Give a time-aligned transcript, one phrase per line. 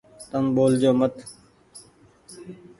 [0.29, 1.13] تم ٻول جو مت۔